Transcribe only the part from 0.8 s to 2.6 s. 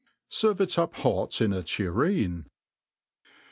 hot in a tureen.